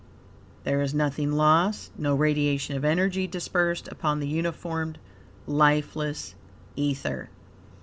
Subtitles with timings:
[0.63, 4.97] There is nothing lost, no radiation of energy dispersed upon the unformed,
[5.45, 6.33] lifeless
[6.75, 7.29] ether.